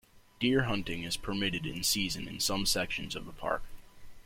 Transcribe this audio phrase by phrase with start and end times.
[0.39, 3.61] Deer hunting is permitted in season in some sections of the park.